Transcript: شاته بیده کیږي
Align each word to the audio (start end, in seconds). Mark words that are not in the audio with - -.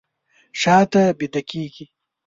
شاته 0.61 1.03
بیده 1.17 1.41
کیږي 1.49 1.85